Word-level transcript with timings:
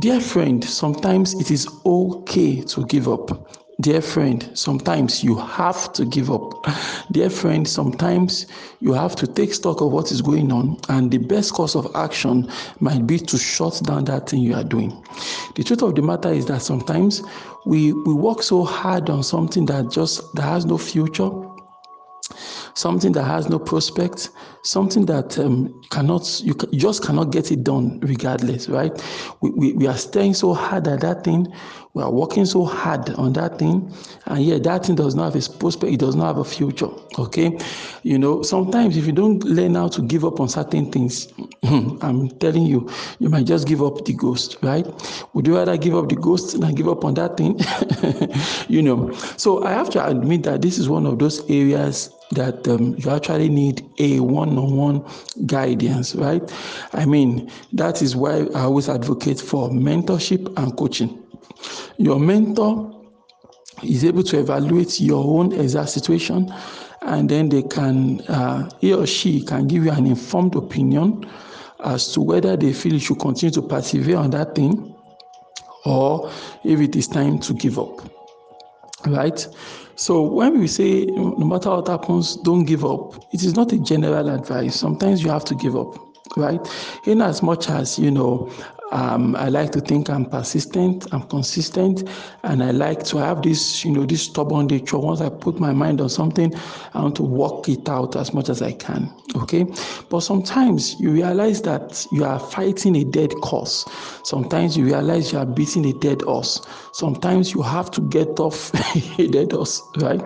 Dear 0.00 0.20
friend, 0.20 0.64
sometimes 0.64 1.34
it 1.34 1.50
is 1.50 1.68
okay 1.86 2.62
to 2.62 2.84
give 2.86 3.08
up. 3.08 3.63
Dear 3.80 4.00
friend, 4.00 4.48
sometimes 4.54 5.24
you 5.24 5.34
have 5.34 5.92
to 5.94 6.04
give 6.04 6.30
up. 6.30 6.64
Dear 7.10 7.28
friend, 7.28 7.66
sometimes 7.66 8.46
you 8.80 8.92
have 8.92 9.16
to 9.16 9.26
take 9.26 9.52
stock 9.52 9.80
of 9.80 9.90
what 9.90 10.12
is 10.12 10.22
going 10.22 10.52
on, 10.52 10.78
and 10.88 11.10
the 11.10 11.18
best 11.18 11.54
course 11.54 11.74
of 11.74 11.90
action 11.96 12.48
might 12.78 13.04
be 13.04 13.18
to 13.18 13.36
shut 13.36 13.82
down 13.84 14.04
that 14.04 14.28
thing 14.28 14.42
you 14.42 14.54
are 14.54 14.62
doing. 14.62 15.04
The 15.56 15.64
truth 15.64 15.82
of 15.82 15.96
the 15.96 16.02
matter 16.02 16.30
is 16.30 16.46
that 16.46 16.62
sometimes 16.62 17.20
we, 17.66 17.92
we 17.92 18.14
work 18.14 18.44
so 18.44 18.62
hard 18.62 19.10
on 19.10 19.24
something 19.24 19.66
that 19.66 19.90
just 19.90 20.32
that 20.34 20.42
has 20.42 20.64
no 20.64 20.78
future 20.78 21.30
something 22.74 23.12
that 23.12 23.24
has 23.24 23.48
no 23.48 23.58
prospect, 23.58 24.30
something 24.62 25.06
that 25.06 25.38
um, 25.38 25.82
cannot 25.90 26.40
you, 26.44 26.54
just 26.74 27.04
cannot 27.04 27.30
get 27.30 27.50
it 27.52 27.64
done 27.64 28.00
regardless, 28.00 28.68
right? 28.68 28.92
We, 29.40 29.50
we, 29.50 29.72
we 29.74 29.86
are 29.86 29.96
staying 29.96 30.34
so 30.34 30.54
hard 30.54 30.88
at 30.88 31.00
that 31.00 31.24
thing, 31.24 31.52
we 31.94 32.02
are 32.02 32.10
working 32.10 32.44
so 32.44 32.64
hard 32.64 33.08
on 33.10 33.32
that 33.34 33.58
thing, 33.58 33.92
and 34.26 34.42
yet 34.44 34.64
that 34.64 34.86
thing 34.86 34.96
does 34.96 35.14
not 35.14 35.32
have 35.32 35.46
a 35.46 35.58
prospect, 35.58 35.92
it 35.92 36.00
does 36.00 36.16
not 36.16 36.26
have 36.26 36.38
a 36.38 36.44
future. 36.44 36.88
Okay, 37.18 37.56
you 38.02 38.18
know, 38.18 38.42
sometimes 38.42 38.96
if 38.96 39.06
you 39.06 39.12
don't 39.12 39.42
learn 39.44 39.76
how 39.76 39.88
to 39.88 40.02
give 40.02 40.24
up 40.24 40.40
on 40.40 40.48
certain 40.48 40.90
things, 40.90 41.32
I'm 41.62 42.28
telling 42.38 42.66
you, 42.66 42.90
you 43.20 43.28
might 43.28 43.46
just 43.46 43.68
give 43.68 43.82
up 43.82 44.04
the 44.04 44.12
ghost, 44.12 44.56
right? 44.62 44.86
Would 45.34 45.46
you 45.46 45.56
rather 45.56 45.76
give 45.76 45.94
up 45.94 46.08
the 46.08 46.16
ghost 46.16 46.60
than 46.60 46.74
give 46.74 46.88
up 46.88 47.04
on 47.04 47.14
that 47.14 47.36
thing? 47.36 47.60
you 48.68 48.82
know, 48.82 49.12
so 49.36 49.64
I 49.64 49.70
have 49.70 49.90
to 49.90 50.04
admit 50.04 50.42
that 50.44 50.62
this 50.62 50.78
is 50.78 50.88
one 50.88 51.06
of 51.06 51.18
those 51.18 51.48
areas 51.48 52.13
that 52.32 52.66
um, 52.68 52.96
you 52.98 53.10
actually 53.10 53.48
need 53.48 53.84
a 53.98 54.20
one-on-one 54.20 55.04
guidance 55.46 56.14
right? 56.14 56.42
I 56.92 57.04
mean 57.06 57.50
that 57.72 58.02
is 58.02 58.16
why 58.16 58.46
i 58.54 58.60
always 58.60 58.88
advocate 58.88 59.40
for 59.40 59.70
mentorship 59.70 60.52
and 60.56 60.76
coaching. 60.76 61.22
Your 61.98 62.18
mentor 62.18 62.90
is 63.82 64.04
able 64.04 64.22
to 64.24 64.38
evaluate 64.38 65.00
your 65.00 65.24
own 65.24 65.52
exact 65.52 65.90
situation 65.90 66.52
and 67.02 67.28
then 67.28 67.48
they 67.48 67.62
can 67.62 68.20
uh, 68.22 68.68
he 68.80 68.92
or 68.94 69.06
she 69.06 69.42
can 69.44 69.66
give 69.66 69.84
you 69.84 69.90
an 69.90 70.06
informed 70.06 70.54
opinion 70.56 71.28
as 71.84 72.12
to 72.14 72.20
whether 72.20 72.56
they 72.56 72.72
feel 72.72 72.94
you 72.94 72.98
should 72.98 73.18
continue 73.20 73.52
to 73.52 73.62
persevere 73.62 74.16
on 74.16 74.30
that 74.30 74.54
thing 74.54 74.94
or 75.84 76.30
if 76.64 76.80
it 76.80 76.96
is 76.96 77.06
time 77.06 77.38
to 77.38 77.52
give 77.52 77.78
up 77.78 78.00
right 79.06 79.46
so 79.96 80.22
when 80.22 80.58
we 80.58 80.66
say 80.66 81.04
no 81.06 81.46
matter 81.46 81.70
what 81.70 81.86
happens, 81.86 82.36
don't 82.36 82.64
give 82.64 82.84
up, 82.84 83.14
it 83.32 83.42
is 83.44 83.54
not 83.54 83.72
a 83.72 83.78
general 83.78 84.28
advice. 84.28 84.74
Sometimes 84.74 85.22
you 85.22 85.30
have 85.30 85.44
to 85.44 85.54
give 85.54 85.76
up, 85.76 85.96
right? 86.36 86.60
In 87.06 87.22
as 87.22 87.42
much 87.42 87.68
as 87.68 87.98
you 87.98 88.10
know, 88.10 88.50
um, 88.94 89.34
I 89.34 89.48
like 89.48 89.72
to 89.72 89.80
think 89.80 90.08
I'm 90.08 90.24
persistent, 90.24 91.12
I'm 91.12 91.22
consistent, 91.22 92.08
and 92.44 92.62
I 92.62 92.70
like 92.70 93.02
to 93.06 93.18
have 93.18 93.42
this, 93.42 93.84
you 93.84 93.90
know, 93.90 94.06
this 94.06 94.22
stubborn 94.22 94.68
nature. 94.68 94.98
Once 94.98 95.20
I 95.20 95.30
put 95.30 95.58
my 95.58 95.72
mind 95.72 96.00
on 96.00 96.08
something, 96.08 96.54
I 96.94 97.02
want 97.02 97.16
to 97.16 97.24
work 97.24 97.68
it 97.68 97.88
out 97.88 98.14
as 98.14 98.32
much 98.32 98.48
as 98.48 98.62
I 98.62 98.70
can. 98.72 99.12
Okay, 99.34 99.64
but 100.10 100.20
sometimes 100.20 100.94
you 101.00 101.10
realize 101.10 101.60
that 101.62 102.06
you 102.12 102.24
are 102.24 102.38
fighting 102.38 102.94
a 102.94 103.04
dead 103.04 103.32
cause. 103.42 103.84
Sometimes 104.22 104.76
you 104.76 104.84
realize 104.84 105.32
you 105.32 105.38
are 105.38 105.46
beating 105.46 105.84
a 105.86 105.92
dead 105.94 106.22
horse. 106.22 106.64
Sometimes 106.92 107.52
you 107.52 107.62
have 107.62 107.90
to 107.92 108.00
get 108.02 108.38
off 108.38 108.72
a 109.18 109.26
dead 109.26 109.50
horse, 109.50 109.82
right? 109.96 110.22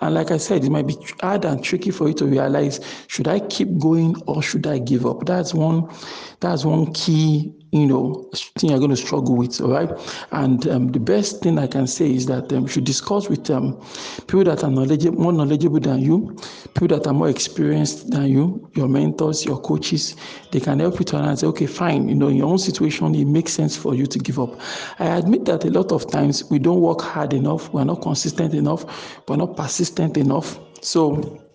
And 0.00 0.14
like 0.14 0.30
I 0.30 0.36
said, 0.36 0.64
it 0.64 0.70
might 0.70 0.86
be 0.86 0.96
hard 1.20 1.44
and 1.44 1.62
tricky 1.62 1.90
for 1.90 2.06
you 2.06 2.14
to 2.14 2.24
realize: 2.24 2.78
should 3.08 3.26
I 3.26 3.40
keep 3.40 3.78
going 3.78 4.14
or 4.28 4.44
should 4.44 4.68
I 4.68 4.78
give 4.78 5.06
up? 5.06 5.26
That's 5.26 5.52
one. 5.52 5.90
That's 6.38 6.64
one 6.64 6.92
key 6.92 7.52
you 7.72 7.86
know 7.86 8.30
thing 8.58 8.70
you're 8.70 8.78
going 8.78 8.90
to 8.90 8.96
struggle 8.96 9.36
with 9.36 9.60
all 9.60 9.70
right 9.70 9.90
and 10.32 10.68
um, 10.68 10.88
the 10.92 11.00
best 11.00 11.42
thing 11.42 11.58
i 11.58 11.66
can 11.66 11.86
say 11.86 12.12
is 12.12 12.26
that 12.26 12.52
um, 12.52 12.62
you 12.62 12.68
should 12.68 12.84
discuss 12.84 13.28
with 13.28 13.50
um, 13.50 13.74
people 14.28 14.44
that 14.44 14.62
are 14.62 14.70
knowledgeable 14.70 15.18
more 15.20 15.32
knowledgeable 15.32 15.80
than 15.80 15.98
you 15.98 16.36
people 16.74 16.88
that 16.88 17.06
are 17.06 17.12
more 17.12 17.28
experienced 17.28 18.10
than 18.10 18.26
you 18.26 18.70
your 18.74 18.88
mentors 18.88 19.44
your 19.44 19.60
coaches. 19.60 20.16
They 20.52 20.60
can 20.60 20.80
help 20.80 20.98
you 20.98 21.04
to 21.06 21.16
analyze 21.16 21.42
okay 21.42 21.66
fine 21.66 22.08
you 22.08 22.14
know 22.14 22.28
in 22.28 22.36
your 22.36 22.46
own 22.48 22.58
situation 22.58 23.14
it 23.14 23.26
makes 23.26 23.52
sense 23.52 23.76
for 23.76 23.94
you 23.94 24.06
to 24.06 24.18
give 24.18 24.38
up. 24.38 24.60
I 24.98 25.16
admit 25.16 25.44
that 25.46 25.64
a 25.64 25.70
lot 25.70 25.92
of 25.92 26.10
times 26.10 26.48
we 26.50 26.58
don't 26.58 26.80
work 26.80 27.00
hard 27.00 27.32
enough 27.32 27.72
we're 27.72 27.84
not 27.84 28.02
consistent 28.02 28.54
enough 28.54 28.84
we're 29.28 29.36
not 29.36 29.56
persistent 29.56 30.16
enough. 30.16 30.58
So 30.82 31.45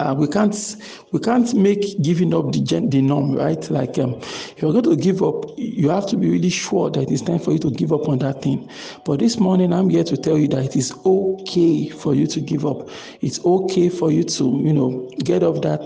uh, 0.00 0.14
we 0.14 0.26
can't 0.26 0.76
we 1.12 1.20
can't 1.20 1.52
make 1.54 2.00
giving 2.00 2.32
up 2.32 2.52
the 2.52 2.60
gen- 2.60 2.88
the 2.88 3.02
norm, 3.02 3.34
right? 3.34 3.70
Like 3.70 3.98
um, 3.98 4.14
if 4.14 4.62
you're 4.62 4.72
going 4.72 4.84
to 4.84 4.96
give 4.96 5.22
up, 5.22 5.44
you 5.58 5.90
have 5.90 6.06
to 6.08 6.16
be 6.16 6.30
really 6.30 6.48
sure 6.48 6.90
that 6.90 7.10
it's 7.10 7.20
time 7.22 7.38
for 7.38 7.52
you 7.52 7.58
to 7.58 7.70
give 7.70 7.92
up 7.92 8.08
on 8.08 8.18
that 8.20 8.40
thing. 8.42 8.68
But 9.04 9.20
this 9.20 9.38
morning, 9.38 9.72
I'm 9.74 9.90
here 9.90 10.04
to 10.04 10.16
tell 10.16 10.38
you 10.38 10.48
that 10.48 10.64
it 10.64 10.76
is 10.76 10.94
okay 11.04 11.90
for 11.90 12.14
you 12.14 12.26
to 12.28 12.40
give 12.40 12.64
up. 12.64 12.88
It's 13.20 13.44
okay 13.44 13.90
for 13.90 14.10
you 14.10 14.24
to 14.24 14.44
you 14.44 14.72
know 14.72 15.10
get 15.18 15.42
off 15.42 15.60
that 15.62 15.80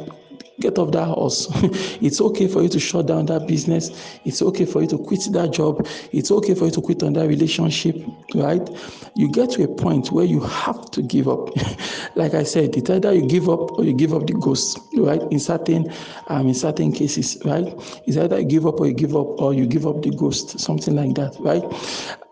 get 0.64 0.78
off 0.78 0.92
that 0.92 1.04
horse. 1.04 1.46
it's 2.00 2.20
okay 2.20 2.48
for 2.48 2.62
you 2.62 2.68
to 2.70 2.80
shut 2.80 3.06
down 3.06 3.26
that 3.26 3.46
business. 3.46 3.90
It's 4.24 4.40
okay 4.40 4.64
for 4.64 4.80
you 4.80 4.88
to 4.88 4.98
quit 4.98 5.20
that 5.32 5.52
job. 5.52 5.86
It's 6.12 6.30
okay 6.30 6.54
for 6.54 6.64
you 6.64 6.70
to 6.70 6.80
quit 6.80 7.02
on 7.02 7.12
that 7.14 7.28
relationship, 7.28 7.96
right? 8.34 8.66
You 9.14 9.30
get 9.30 9.50
to 9.50 9.64
a 9.64 9.68
point 9.68 10.10
where 10.10 10.24
you 10.24 10.40
have 10.40 10.90
to 10.92 11.02
give 11.02 11.28
up. 11.28 11.54
like 12.16 12.32
I 12.32 12.44
said, 12.44 12.76
it's 12.76 12.88
either 12.88 13.12
you 13.12 13.26
give 13.28 13.48
up 13.50 13.72
or 13.72 13.84
you 13.84 13.92
give 13.92 14.14
up 14.14 14.26
the 14.26 14.32
ghost, 14.32 14.78
right? 14.96 15.20
In 15.30 15.38
certain 15.38 15.92
um, 16.28 16.48
in 16.48 16.54
certain 16.54 16.92
cases, 16.92 17.36
right? 17.44 17.66
It's 18.06 18.16
either 18.16 18.40
you 18.40 18.46
give 18.46 18.66
up 18.66 18.80
or 18.80 18.86
you 18.86 18.94
give 18.94 19.14
up 19.14 19.38
or 19.40 19.52
you 19.52 19.66
give 19.66 19.86
up 19.86 20.00
the 20.02 20.10
ghost, 20.10 20.58
something 20.58 20.96
like 20.96 21.14
that, 21.16 21.36
right? 21.40 21.62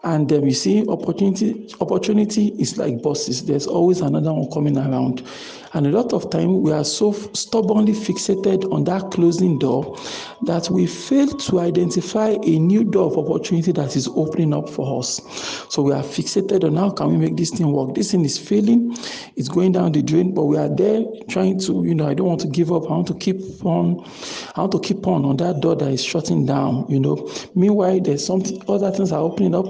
And 0.05 0.29
then 0.29 0.47
you 0.47 0.55
see, 0.55 0.87
opportunity 0.89 1.69
opportunity 1.81 2.49
is 2.59 2.79
like 2.79 3.03
buses. 3.03 3.45
There's 3.45 3.67
always 3.67 4.01
another 4.01 4.33
one 4.33 4.51
coming 4.51 4.79
around. 4.79 5.23
And 5.75 5.87
a 5.87 5.91
lot 5.91 6.13
of 6.13 6.29
time 6.29 6.61
we 6.61 6.71
are 6.71 6.85
so 6.85 7.13
stubbornly 7.13 7.95
fixated 7.95 8.71
on 8.71 8.85
that 8.85 9.11
closing 9.11 9.59
door 9.59 9.99
that 10.43 10.69
we 10.69 10.87
fail 10.87 11.27
to 11.27 11.61
identify 11.61 12.37
a 12.43 12.59
new 12.59 12.85
door 12.85 13.11
of 13.11 13.19
opportunity 13.19 13.73
that 13.73 13.97
is 13.97 14.07
opening 14.09 14.53
up 14.53 14.69
for 14.69 14.99
us. 14.99 15.21
So 15.71 15.81
we 15.83 15.93
are 15.93 16.03
fixated 16.03 16.65
on 16.65 16.77
how 16.77 16.91
can 16.91 17.09
we 17.09 17.17
make 17.17 17.39
this 17.39 17.51
thing 17.51 17.73
work. 17.73 17.95
This 17.95 18.11
thing 18.11 18.25
is 18.25 18.39
failing, 18.39 18.95
it's 19.37 19.49
going 19.49 19.73
down 19.73 19.93
the 19.93 20.03
drain, 20.03 20.35
but 20.35 20.45
we 20.45 20.59
are 20.59 20.69
there 20.69 21.05
trying 21.31 21.59
to, 21.61 21.85
you 21.85 21.95
know, 21.95 22.07
I 22.07 22.13
don't 22.15 22.27
want 22.27 22.41
to 22.43 22.49
give 22.49 22.71
up. 22.71 22.85
I 22.85 22.89
want 22.89 23.07
to 23.07 23.15
keep 23.15 23.65
on, 23.65 24.05
I 24.57 24.61
want 24.61 24.73
to 24.73 24.81
keep 24.81 25.07
on 25.07 25.25
on 25.25 25.39
that 25.39 25.61
door 25.61 25.75
that 25.77 25.89
is 25.89 26.05
shutting 26.05 26.45
down, 26.45 26.85
you 26.91 27.01
know. 27.01 27.31
Meanwhile, 27.55 28.01
there's 28.01 28.27
something 28.27 28.63
other 28.69 28.91
things 28.91 29.11
are 29.11 29.21
opening 29.21 29.55
up, 29.55 29.67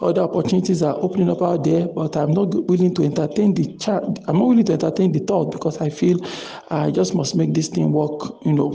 other 0.00 0.22
opportunities 0.22 0.82
are 0.82 0.96
opening 0.96 1.28
up 1.28 1.42
out 1.42 1.64
there, 1.64 1.86
but 1.88 2.16
I'm 2.16 2.32
not 2.32 2.54
willing 2.66 2.94
to 2.94 3.04
entertain 3.04 3.52
the 3.52 3.76
chat. 3.76 4.02
I'm 4.26 4.38
not 4.38 4.46
willing 4.48 4.64
to 4.64 4.72
entertain 4.72 5.12
the 5.12 5.18
thought 5.18 5.33
because 5.42 5.80
I 5.80 5.88
feel 5.90 6.18
I 6.70 6.90
just 6.90 7.14
must 7.14 7.34
make 7.34 7.54
this 7.54 7.68
thing 7.68 7.92
work, 7.92 8.36
you 8.44 8.52
know, 8.52 8.70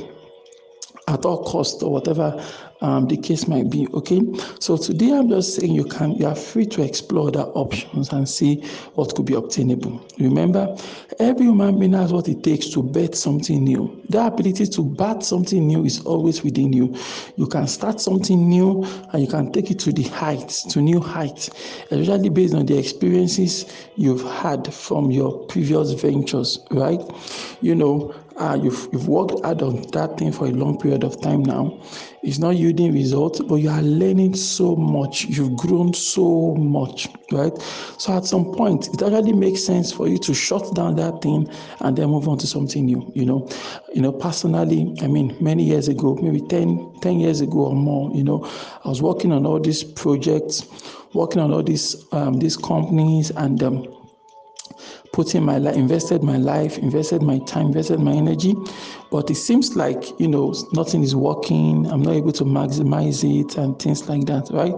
at 1.08 1.26
all 1.26 1.44
cost 1.46 1.82
or 1.84 1.92
whatever 1.92 2.44
um, 2.82 3.08
the 3.08 3.18
case 3.18 3.48
might 3.48 3.70
be. 3.70 3.88
Okay, 3.94 4.22
so 4.60 4.78
today 4.78 5.12
I'm 5.12 5.30
just 5.30 5.56
saying 5.56 5.74
you 5.74 5.86
can 5.86 6.14
you 6.14 6.28
are 6.28 6.36
free 6.36 6.66
to 6.68 6.82
explore 6.82 7.32
the 7.32 7.46
options 7.48 8.12
and 8.12 8.28
see 8.28 8.64
what 8.96 9.16
could 9.16 9.26
be 9.26 9.34
obtainable. 9.34 10.06
Remember, 10.18 10.76
every 11.20 11.46
human 11.46 11.80
being 11.80 11.94
has 11.94 12.14
what 12.14 12.28
it 12.28 12.44
takes 12.44 12.70
to 12.70 12.84
bet 12.84 13.16
something 13.16 13.64
new. 13.64 14.02
The 14.10 14.26
ability 14.26 14.68
to 14.68 14.84
bet 14.84 15.24
something 15.24 15.68
new 15.68 15.86
is 15.86 16.00
always 16.06 16.44
within 16.44 16.74
you. 16.74 16.96
You 17.36 17.48
can 17.48 17.68
start 17.68 18.00
something 18.00 18.48
new 18.48 18.84
and 19.12 19.22
you 19.22 19.28
can 19.28 19.52
take 19.52 19.72
it 19.72 19.80
to 19.80 19.92
the 19.92 20.04
heights, 20.04 20.64
to 20.74 20.82
new 20.82 21.00
heights, 21.00 21.50
especially 21.92 22.30
based 22.30 22.54
on 22.54 22.66
the 22.66 22.78
experiences 22.78 23.66
you've 23.96 24.24
had 24.24 24.74
from 24.74 25.12
your 25.12 25.46
previous 25.48 25.92
ventures, 25.92 26.60
right? 26.72 27.02
You 27.62 27.76
know, 27.76 28.16
uh, 28.40 28.58
you've, 28.62 28.88
you've 28.94 29.08
worked 29.08 29.44
hard 29.44 29.62
on 29.62 29.82
that 29.92 30.18
thing 30.18 30.32
for 30.32 30.46
a 30.48 30.52
long 30.52 30.78
period 30.78 31.04
of 31.04 31.22
time 31.22 31.44
now. 31.44 31.78
It's 32.24 32.40
not 32.40 32.56
yielding 32.56 32.94
results, 32.94 33.40
but 33.42 33.56
you 33.56 33.70
are 33.70 33.82
learning 33.82 34.36
so 34.36 34.76
much. 34.76 35.26
You've 35.26 35.56
grown 35.58 35.94
so 35.94 36.56
much, 36.56 37.08
right? 37.32 37.58
So 37.98 38.14
at 38.14 38.26
some 38.26 38.54
point, 38.54 38.88
it 38.94 39.02
actually 39.02 39.34
makes 39.34 39.64
sense 39.64 39.92
for 39.92 40.08
you 40.08 40.18
to 40.20 40.34
shut 40.34 40.74
down 40.74 40.96
that 40.96 41.22
thing 41.22 41.50
and 41.82 41.98
then 41.98 42.10
move 42.10 42.28
on 42.28 42.38
to 42.40 42.48
something 42.48 42.86
new. 42.86 43.12
You 43.14 43.26
know, 43.26 43.50
you 43.94 44.02
know, 44.02 44.12
personally, 44.12 44.96
I 45.02 45.08
mean, 45.08 45.36
many 45.42 45.64
years 45.64 45.88
ago, 45.88 46.16
maybe 46.22 46.42
10, 46.42 47.00
10 47.02 47.20
years 47.20 47.42
ago 47.42 47.68
or 47.68 47.76
more, 47.76 48.10
you 48.16 48.24
know, 48.24 48.46
I 48.86 48.90
was 48.90 49.02
working 49.02 49.32
on 49.32 49.46
all 49.46 49.60
these 49.60 49.84
projects, 49.84 50.66
working 51.14 51.42
on 51.42 51.52
all 51.52 51.64
these 51.64 52.06
um, 52.12 52.40
these 52.40 52.56
companies, 52.56 53.32
and 53.32 53.62
um, 53.64 53.99
putting 55.14 55.44
my 55.44 55.58
life, 55.58 55.76
invested 55.76 56.24
my 56.24 56.38
life, 56.38 56.78
invested 56.78 57.22
my 57.22 57.40
time, 57.40 57.68
invested 57.68 58.00
my 58.00 58.14
energy. 58.14 58.56
But 59.12 59.30
it 59.32 59.36
seems 59.36 59.76
like, 59.76 60.20
you 60.20 60.28
know, 60.28 60.54
nothing 60.74 61.04
is 61.04 61.16
working. 61.16 61.88
I'm 61.88 62.04
not 62.04 62.14
able 62.14 62.32
to 62.34 62.44
maximize 62.44 63.24
it 63.24 63.58
and 63.58 63.80
things 63.80 64.08
like 64.08 64.26
that, 64.26 64.50
right? 64.52 64.76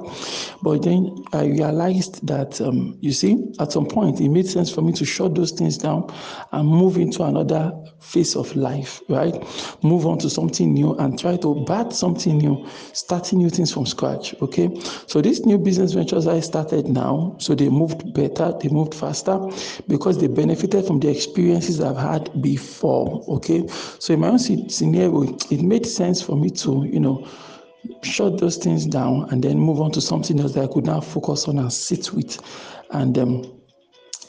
But 0.63 0.83
then 0.83 1.15
I 1.33 1.45
realized 1.45 2.25
that, 2.27 2.61
um, 2.61 2.97
you 3.01 3.11
see, 3.11 3.51
at 3.59 3.71
some 3.73 3.85
point, 3.85 4.21
it 4.21 4.29
made 4.29 4.47
sense 4.47 4.71
for 4.73 4.81
me 4.81 4.93
to 4.93 5.05
shut 5.05 5.35
those 5.35 5.51
things 5.51 5.77
down 5.77 6.13
and 6.53 6.67
move 6.67 6.97
into 6.97 7.23
another 7.23 7.73
phase 7.99 8.35
of 8.35 8.55
life, 8.55 9.01
right? 9.09 9.35
Move 9.83 10.05
on 10.05 10.17
to 10.19 10.29
something 10.29 10.73
new 10.73 10.95
and 10.95 11.19
try 11.19 11.35
to 11.37 11.65
bat 11.65 11.91
something 11.91 12.37
new, 12.37 12.65
starting 12.93 13.39
new 13.39 13.49
things 13.49 13.73
from 13.73 13.85
scratch, 13.85 14.33
okay? 14.41 14.69
So 15.07 15.21
these 15.21 15.45
new 15.45 15.57
business 15.57 15.91
ventures 15.91 16.25
I 16.25 16.39
started 16.39 16.87
now, 16.87 17.35
so 17.39 17.53
they 17.53 17.69
moved 17.69 18.13
better, 18.13 18.53
they 18.61 18.69
moved 18.69 18.93
faster 18.93 19.37
because 19.91 20.17
they 20.17 20.27
benefited 20.27 20.85
from 20.85 21.01
the 21.01 21.09
experiences 21.09 21.81
I've 21.81 21.97
had 21.97 22.41
before. 22.41 23.23
Okay, 23.27 23.67
so 23.99 24.13
in 24.13 24.21
my 24.21 24.29
own 24.29 24.39
scenario, 24.39 25.23
it 25.51 25.61
made 25.61 25.85
sense 25.85 26.21
for 26.21 26.37
me 26.37 26.49
to, 26.51 26.87
you 26.89 26.99
know, 26.99 27.27
shut 28.01 28.39
those 28.39 28.55
things 28.55 28.85
down 28.85 29.27
and 29.31 29.43
then 29.43 29.59
move 29.59 29.81
on 29.81 29.91
to 29.91 30.01
something 30.01 30.39
else 30.39 30.53
that 30.53 30.63
I 30.63 30.73
could 30.73 30.85
now 30.85 31.01
focus 31.01 31.47
on 31.47 31.59
and 31.59 31.71
sit 31.71 32.13
with, 32.13 32.39
and 32.91 33.17
um, 33.17 33.61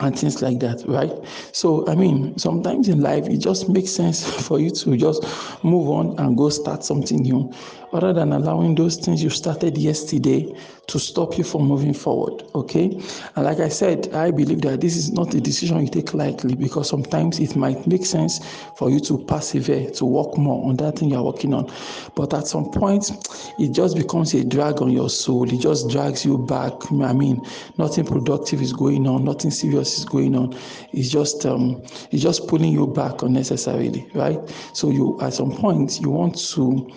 and 0.01 0.19
things 0.19 0.43
like 0.43 0.59
that, 0.59 0.83
right? 0.89 1.13
So, 1.53 1.87
I 1.87 1.95
mean, 1.95 2.37
sometimes 2.37 2.89
in 2.89 3.01
life, 3.01 3.29
it 3.29 3.39
just 3.39 3.69
makes 3.69 3.93
sense 3.93 4.29
for 4.49 4.59
you 4.59 4.71
to 4.71 4.97
just 4.97 5.23
move 5.63 5.89
on 5.91 6.19
and 6.19 6.37
go 6.37 6.49
start 6.49 6.83
something 6.83 7.19
new 7.19 7.53
rather 7.93 8.13
than 8.13 8.33
allowing 8.33 8.75
those 8.75 8.97
things 8.97 9.23
you 9.23 9.31
started 9.31 9.79
yesterday 9.79 10.53
to 10.89 10.99
stop 10.99 11.39
you 11.39 11.45
from 11.45 11.63
moving 11.63 11.95
forward. 11.95 12.43
Okay. 12.55 13.01
And 13.37 13.45
like 13.45 13.61
I 13.61 13.69
said, 13.69 14.13
I 14.15 14.31
believe 14.31 14.63
that 14.63 14.81
this 14.81 14.97
is 14.97 15.13
not 15.13 15.33
a 15.35 15.41
decision 15.41 15.81
you 15.81 15.89
take 15.89 16.13
lightly 16.13 16.55
because 16.55 16.89
sometimes 16.89 17.39
it 17.39 17.55
might 17.57 17.87
make 17.87 18.05
sense 18.05 18.41
for 18.77 18.91
you 18.91 18.99
to 19.01 19.19
persevere, 19.25 19.91
to 19.93 20.05
work 20.05 20.37
more 20.37 20.69
on 20.69 20.77
that 20.79 20.99
thing 20.99 21.11
you're 21.11 21.23
working 21.23 21.55
on. 21.55 21.73
But 22.17 22.35
at 22.35 22.47
some 22.47 22.71
point, 22.71 23.11
it 23.59 23.73
just 23.73 23.97
becomes 23.97 24.35
a 24.35 24.45
drag 24.45 24.83
on 24.83 24.91
your 24.91 25.09
soul. 25.09 25.49
It 25.53 25.61
just 25.61 25.89
drags 25.89 26.25
you 26.25 26.39
back. 26.39 26.73
I 26.91 27.13
mean, 27.13 27.41
nothing 27.79 28.05
productive 28.05 28.61
is 28.61 28.73
going 28.73 29.07
on, 29.07 29.25
nothing 29.25 29.51
serious 29.53 29.99
is 29.99 30.05
going 30.05 30.35
on. 30.35 30.59
It's 30.93 31.09
just 31.09 31.47
um, 31.47 31.83
it's 32.11 32.23
just 32.23 32.49
pulling 32.49 32.73
you 32.73 32.87
back 32.89 33.23
unnecessarily, 33.23 34.09
right? 34.15 34.39
So 34.75 34.91
you 34.91 35.21
at 35.21 35.35
some 35.35 35.53
point 35.53 36.01
you 36.01 36.11
want 36.11 36.37
to 36.55 36.93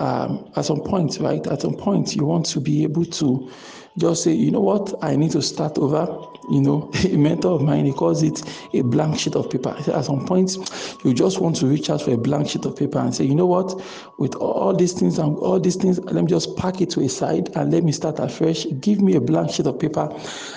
um, 0.00 0.50
at 0.56 0.64
some 0.64 0.80
point, 0.80 1.18
right? 1.20 1.46
At 1.46 1.60
some 1.62 1.74
point, 1.74 2.16
you 2.16 2.24
want 2.24 2.46
to 2.46 2.60
be 2.60 2.82
able 2.82 3.04
to 3.04 3.50
just 3.98 4.22
say, 4.22 4.32
you 4.32 4.50
know 4.50 4.60
what, 4.60 4.94
I 5.02 5.16
need 5.16 5.32
to 5.32 5.42
start 5.42 5.76
over. 5.78 6.06
You 6.50 6.60
know, 6.60 6.90
a 7.04 7.16
mentor 7.16 7.52
of 7.52 7.62
mine, 7.62 7.86
he 7.86 7.92
calls 7.92 8.22
it 8.22 8.42
a 8.72 8.82
blank 8.82 9.18
sheet 9.18 9.34
of 9.36 9.50
paper. 9.50 9.74
At 9.92 10.04
some 10.04 10.26
point, 10.26 10.56
you 11.04 11.12
just 11.12 11.40
want 11.40 11.56
to 11.56 11.66
reach 11.66 11.90
out 11.90 12.02
for 12.02 12.12
a 12.12 12.16
blank 12.16 12.48
sheet 12.48 12.64
of 12.64 12.76
paper 12.76 12.98
and 12.98 13.14
say, 13.14 13.24
you 13.24 13.34
know 13.34 13.46
what, 13.46 13.80
with 14.18 14.34
all 14.36 14.74
these 14.74 14.92
things 14.92 15.18
and 15.18 15.36
all 15.38 15.60
these 15.60 15.76
things, 15.76 15.98
let 16.00 16.24
me 16.24 16.28
just 16.28 16.56
pack 16.56 16.80
it 16.80 16.90
to 16.90 17.00
a 17.00 17.08
side 17.08 17.50
and 17.56 17.72
let 17.72 17.84
me 17.84 17.92
start 17.92 18.18
afresh. 18.18 18.66
Give 18.80 19.00
me 19.00 19.16
a 19.16 19.20
blank 19.20 19.50
sheet 19.50 19.66
of 19.66 19.78
paper. 19.78 20.08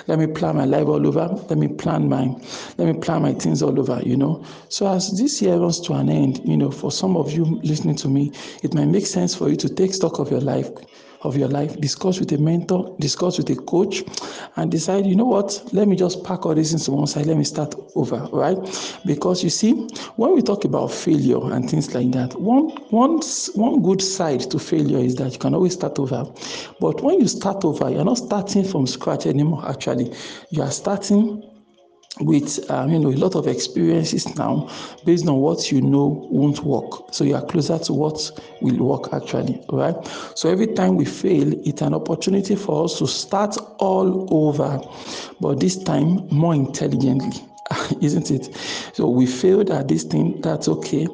Let 0.06 0.18
me 0.18 0.26
plan 0.26 0.56
my 0.56 0.64
life 0.64 0.86
all 0.86 1.06
over. 1.06 1.28
Let 1.48 1.58
me 1.58 1.68
plan 1.68 2.08
my, 2.08 2.26
let 2.78 2.92
me 2.92 3.00
plan 3.00 3.22
my 3.22 3.34
things 3.34 3.62
all 3.62 3.78
over, 3.78 4.00
you 4.04 4.16
know. 4.16 4.44
So 4.68 4.88
as 4.88 5.16
this 5.18 5.42
year 5.42 5.56
runs 5.56 5.80
to 5.82 5.92
an 5.94 6.08
end, 6.08 6.40
you 6.44 6.56
know, 6.56 6.70
for 6.70 6.90
some 6.90 7.16
of 7.16 7.32
you 7.32 7.44
listening 7.62 7.96
to 7.96 8.08
me, 8.08 8.32
it 8.62 8.74
might 8.74 8.86
make 8.86 9.06
sense 9.06 9.34
for 9.34 9.48
you 9.48 9.56
to 9.56 9.68
take 9.68 9.92
stock 9.94 10.18
of 10.18 10.30
your 10.30 10.40
life 10.40 10.68
of 11.24 11.36
your 11.36 11.48
life, 11.48 11.78
discuss 11.80 12.20
with 12.20 12.30
a 12.32 12.38
mentor, 12.38 12.94
discuss 13.00 13.38
with 13.38 13.50
a 13.50 13.56
coach, 13.56 14.04
and 14.56 14.70
decide, 14.70 15.06
you 15.06 15.16
know 15.16 15.24
what, 15.24 15.62
let 15.72 15.88
me 15.88 15.96
just 15.96 16.22
pack 16.22 16.46
all 16.46 16.54
this 16.54 16.72
into 16.72 16.90
one 16.90 17.06
side, 17.06 17.26
let 17.26 17.36
me 17.36 17.44
start 17.44 17.74
over, 17.94 18.28
right? 18.32 18.58
Because 19.06 19.42
you 19.42 19.50
see, 19.50 19.72
when 20.16 20.34
we 20.34 20.42
talk 20.42 20.64
about 20.64 20.92
failure 20.92 21.52
and 21.52 21.68
things 21.68 21.94
like 21.94 22.10
that, 22.12 22.38
one, 22.38 22.68
one, 22.90 23.20
one 23.54 23.82
good 23.82 24.02
side 24.02 24.40
to 24.50 24.58
failure 24.58 24.98
is 24.98 25.16
that 25.16 25.32
you 25.32 25.38
can 25.38 25.54
always 25.54 25.74
start 25.74 25.98
over. 25.98 26.24
But 26.80 27.00
when 27.02 27.20
you 27.20 27.28
start 27.28 27.64
over, 27.64 27.90
you're 27.90 28.04
not 28.04 28.18
starting 28.18 28.64
from 28.64 28.86
scratch 28.86 29.26
anymore, 29.26 29.68
actually. 29.68 30.12
You 30.50 30.62
are 30.62 30.70
starting 30.70 31.42
with 32.20 32.70
um, 32.70 32.90
you 32.90 32.98
know 32.98 33.08
a 33.08 33.18
lot 33.18 33.34
of 33.34 33.46
experiences 33.46 34.36
now 34.36 34.70
based 35.04 35.26
on 35.26 35.36
what 35.36 35.72
you 35.72 35.80
know 35.80 36.26
won't 36.30 36.60
work. 36.62 37.12
So 37.12 37.24
you 37.24 37.34
are 37.34 37.44
closer 37.44 37.78
to 37.78 37.92
what 37.92 38.30
will 38.60 38.76
work 38.76 39.12
actually 39.12 39.62
right 39.70 39.94
so 40.34 40.48
every 40.48 40.68
time 40.68 40.96
we 40.96 41.04
fail 41.04 41.52
it's 41.66 41.82
an 41.82 41.92
opportunity 41.92 42.54
for 42.54 42.84
us 42.84 42.98
to 42.98 43.06
start 43.06 43.56
all 43.78 44.28
over 44.32 44.80
but 45.40 45.58
this 45.60 45.82
time 45.82 46.28
more 46.30 46.54
intelligently 46.54 47.44
isn't 48.00 48.30
it? 48.30 48.54
So 48.92 49.08
we 49.08 49.26
failed 49.26 49.70
at 49.70 49.88
this 49.88 50.04
thing 50.04 50.40
that's 50.40 50.68
okay. 50.68 51.06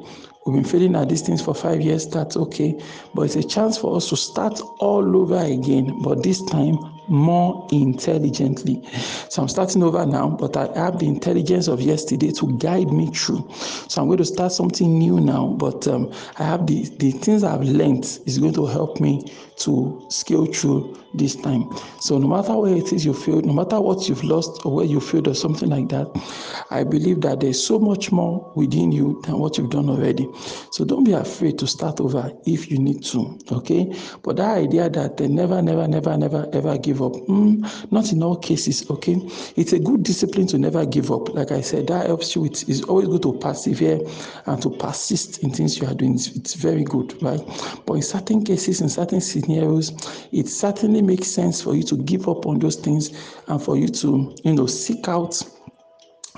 We've 0.45 0.55
been 0.55 0.63
failing 0.63 0.95
at 0.95 1.09
these 1.09 1.21
things 1.21 1.41
for 1.41 1.53
five 1.53 1.81
years, 1.81 2.07
that's 2.07 2.35
okay. 2.35 2.79
But 3.13 3.23
it's 3.23 3.35
a 3.35 3.43
chance 3.43 3.77
for 3.77 3.95
us 3.95 4.09
to 4.09 4.17
start 4.17 4.59
all 4.79 5.15
over 5.15 5.37
again, 5.37 6.01
but 6.01 6.23
this 6.23 6.43
time 6.45 6.77
more 7.07 7.67
intelligently. 7.71 8.81
So 9.29 9.41
I'm 9.41 9.47
starting 9.47 9.83
over 9.83 10.05
now, 10.05 10.29
but 10.29 10.55
I 10.55 10.67
have 10.77 10.99
the 10.99 11.07
intelligence 11.07 11.67
of 11.67 11.81
yesterday 11.81 12.31
to 12.31 12.57
guide 12.57 12.91
me 12.91 13.11
through. 13.11 13.49
So 13.87 14.01
I'm 14.01 14.07
going 14.07 14.17
to 14.19 14.25
start 14.25 14.51
something 14.51 14.97
new 14.97 15.19
now, 15.19 15.47
but 15.47 15.87
um, 15.87 16.13
I 16.37 16.43
have 16.43 16.67
the, 16.67 16.83
the 16.99 17.11
things 17.11 17.43
I've 17.43 17.63
learned 17.63 18.05
is 18.25 18.37
going 18.37 18.53
to 18.53 18.65
help 18.65 18.99
me 18.99 19.31
to 19.57 20.03
scale 20.09 20.45
through 20.45 20.97
this 21.13 21.35
time. 21.35 21.69
So 21.99 22.17
no 22.17 22.27
matter 22.27 22.55
where 22.57 22.75
it 22.75 22.91
is 22.93 23.05
you 23.05 23.13
feel, 23.13 23.41
no 23.41 23.53
matter 23.53 23.79
what 23.79 24.07
you've 24.07 24.23
lost 24.23 24.65
or 24.65 24.73
where 24.73 24.85
you 24.85 24.99
failed 24.99 25.27
or 25.27 25.35
something 25.35 25.69
like 25.69 25.89
that, 25.89 26.07
I 26.71 26.83
believe 26.83 27.21
that 27.21 27.41
there's 27.41 27.63
so 27.63 27.77
much 27.77 28.11
more 28.11 28.51
within 28.55 28.91
you 28.91 29.21
than 29.25 29.37
what 29.37 29.57
you've 29.57 29.69
done 29.69 29.89
already. 29.89 30.27
So 30.71 30.85
don't 30.85 31.03
be 31.03 31.13
afraid 31.13 31.59
to 31.59 31.67
start 31.67 31.99
over 31.99 32.31
if 32.45 32.71
you 32.71 32.79
need 32.79 33.03
to. 33.05 33.37
Okay. 33.51 33.93
But 34.23 34.37
that 34.37 34.57
idea 34.57 34.89
that 34.89 35.17
they 35.17 35.27
never, 35.27 35.61
never, 35.61 35.87
never, 35.87 36.17
never, 36.17 36.49
ever 36.53 36.77
give 36.91 37.01
up. 37.01 37.13
Mm, 37.27 37.91
not 37.91 38.11
in 38.11 38.21
all 38.21 38.35
cases. 38.35 38.89
Okay. 38.89 39.15
It's 39.55 39.71
a 39.71 39.79
good 39.79 40.03
discipline 40.03 40.47
to 40.47 40.57
never 40.57 40.85
give 40.85 41.11
up. 41.11 41.33
Like 41.33 41.51
I 41.51 41.61
said, 41.61 41.87
that 41.87 42.07
helps 42.07 42.35
you. 42.35 42.45
It's, 42.45 42.63
it's 42.63 42.83
always 42.83 43.07
good 43.07 43.21
to 43.23 43.33
persevere 43.33 43.99
and 44.45 44.61
to 44.61 44.69
persist 44.69 45.39
in 45.43 45.51
things 45.51 45.79
you 45.79 45.87
are 45.87 45.93
doing. 45.93 46.15
It's, 46.15 46.35
it's 46.35 46.53
very 46.55 46.83
good, 46.83 47.21
right? 47.23 47.39
But 47.85 47.93
in 47.93 48.01
certain 48.01 48.43
cases, 48.43 48.81
in 48.81 48.89
certain 48.89 49.21
scenarios, 49.21 49.91
it 50.33 50.47
certainly 50.49 51.01
makes 51.01 51.27
sense 51.27 51.61
for 51.61 51.75
you 51.75 51.83
to 51.83 51.97
give 51.97 52.27
up 52.27 52.45
on 52.45 52.59
those 52.59 52.75
things 52.75 53.11
and 53.47 53.61
for 53.61 53.77
you 53.77 53.87
to, 53.87 54.35
you 54.43 54.53
know, 54.53 54.67
seek 54.67 55.07
out 55.07 55.41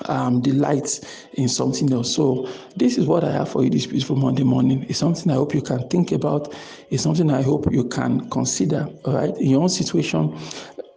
um, 0.06 0.42
delight 0.42 1.00
in 1.34 1.48
something 1.48 1.92
else. 1.94 2.14
So 2.14 2.50
this 2.76 2.98
is 2.98 3.08
what 3.08 3.24
I 3.24 3.32
have 3.32 3.50
for 3.50 3.64
you 3.64 3.70
this 3.70 3.86
beautiful 3.86 4.16
Monday 4.16 4.44
morning. 4.44 4.86
It's 4.90 5.00
something 5.00 5.32
I 5.32 5.36
hope 5.36 5.54
you 5.54 5.62
can 5.62 5.88
think 5.90 6.12
about. 6.12 6.54
It's 6.90 7.04
something 7.04 7.32
I 7.32 7.42
hope 7.42 7.72
you 7.72 7.86
can 7.86 8.30
consider. 8.30 8.88
All 9.06 9.14
right, 9.14 9.36
in 9.38 9.52
your 9.52 9.62
own 9.62 9.70
situation, 9.70 10.38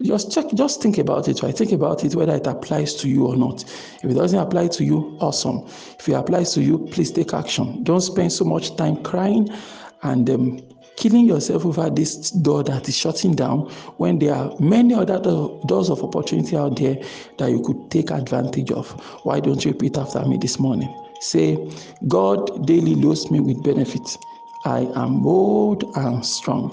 just 0.03 0.33
check, 0.33 0.47
just 0.55 0.83
think 0.83 0.99
about 0.99 1.29
it. 1.29 1.43
Right, 1.43 1.57
think 1.57 1.73
about 1.73 2.05
it 2.05 2.15
whether 2.15 2.35
it 2.35 2.47
applies 2.47 2.95
to 2.97 3.09
you 3.09 3.27
or 3.27 3.37
not. 3.37 3.65
If 4.03 4.11
it 4.11 4.15
doesn't 4.15 4.39
apply 4.39 4.69
to 4.69 4.85
you, 4.85 5.17
awesome. 5.21 5.67
If 5.99 6.09
it 6.09 6.13
applies 6.13 6.53
to 6.55 6.63
you, 6.63 6.87
please 6.91 7.11
take 7.11 7.33
action. 7.33 7.83
Don't 7.85 8.01
spend 8.01 8.33
so 8.33 8.45
much 8.45 8.77
time 8.77 9.03
crying 9.03 9.49
and 10.03 10.29
um, 10.31 10.61
killing 10.97 11.27
yourself 11.27 11.65
over 11.67 11.91
this 11.91 12.31
door 12.31 12.63
that 12.65 12.89
is 12.89 12.97
shutting 12.97 13.35
down 13.35 13.71
when 13.99 14.19
there 14.19 14.35
are 14.35 14.53
many 14.59 14.95
other 14.95 15.19
doors 15.21 15.91
of 15.91 16.03
opportunity 16.03 16.57
out 16.57 16.77
there 16.77 16.97
that 17.39 17.51
you 17.51 17.61
could 17.61 17.91
take 17.91 18.11
advantage 18.11 18.71
of. 18.73 18.91
Why 19.25 19.41
don't 19.41 19.65
you 19.65 19.73
repeat 19.73 19.97
after 19.97 20.25
me 20.25 20.39
this 20.39 20.59
morning? 20.59 20.93
Say, 21.21 21.57
God 22.09 22.67
daily 22.67 22.95
loads 22.95 23.31
me 23.31 23.41
with 23.41 23.63
benefits. 23.63 24.19
I 24.65 24.81
am 24.97 25.23
bold 25.23 25.85
and 25.97 26.25
strong. 26.25 26.73